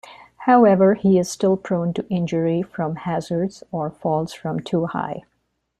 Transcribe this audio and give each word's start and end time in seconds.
However, 0.47 0.95
he 0.95 1.19
is 1.19 1.29
still 1.29 1.55
prone 1.55 1.93
to 1.93 2.07
injury 2.09 2.63
from 2.63 2.95
hazards 2.95 3.63
or 3.71 3.91
falls 3.91 4.33
from 4.33 4.59
too 4.59 4.87
high. 4.87 5.21